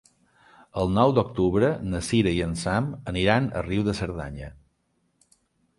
[0.83, 4.51] El nou d'octubre na Cira i en Sam aniran a Riu de Cerdanya.